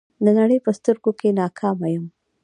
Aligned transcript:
د 0.23 0.25
نړۍ 0.39 0.57
په 0.65 0.71
سترګو 0.77 1.11
کې 1.19 1.37
ناکامه 1.41 1.87
یم. 1.93 2.05